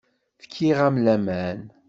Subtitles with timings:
[0.43, 1.59] Fkiɣ-am laman.